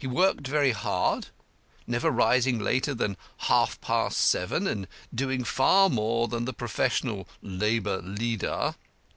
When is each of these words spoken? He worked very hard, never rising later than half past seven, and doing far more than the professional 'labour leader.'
He 0.00 0.08
worked 0.08 0.48
very 0.48 0.72
hard, 0.72 1.28
never 1.86 2.10
rising 2.10 2.58
later 2.58 2.92
than 2.92 3.16
half 3.36 3.80
past 3.80 4.18
seven, 4.18 4.66
and 4.66 4.88
doing 5.14 5.44
far 5.44 5.88
more 5.88 6.26
than 6.26 6.44
the 6.44 6.52
professional 6.52 7.28
'labour 7.40 8.02
leader.' 8.02 8.74